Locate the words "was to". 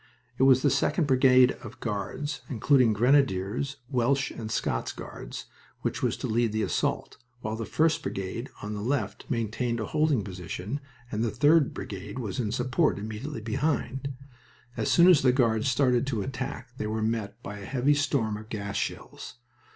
6.01-6.27